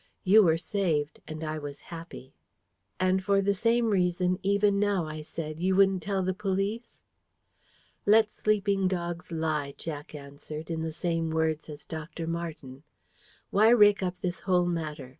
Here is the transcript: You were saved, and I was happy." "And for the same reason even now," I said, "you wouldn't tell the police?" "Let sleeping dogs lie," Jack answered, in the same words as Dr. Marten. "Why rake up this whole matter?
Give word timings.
You 0.23 0.41
were 0.41 0.57
saved, 0.57 1.19
and 1.27 1.43
I 1.43 1.59
was 1.59 1.79
happy." 1.93 2.33
"And 2.99 3.23
for 3.23 3.39
the 3.39 3.53
same 3.53 3.91
reason 3.91 4.39
even 4.41 4.79
now," 4.79 5.05
I 5.05 5.21
said, 5.21 5.59
"you 5.59 5.75
wouldn't 5.75 6.01
tell 6.01 6.23
the 6.23 6.33
police?" 6.33 7.03
"Let 8.07 8.31
sleeping 8.31 8.87
dogs 8.87 9.31
lie," 9.31 9.75
Jack 9.77 10.15
answered, 10.15 10.71
in 10.71 10.81
the 10.81 10.91
same 10.91 11.29
words 11.29 11.69
as 11.69 11.85
Dr. 11.85 12.25
Marten. 12.25 12.81
"Why 13.51 13.69
rake 13.69 14.01
up 14.01 14.17
this 14.21 14.39
whole 14.39 14.65
matter? 14.65 15.09